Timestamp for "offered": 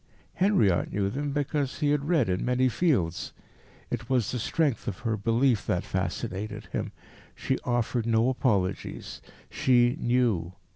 7.65-8.07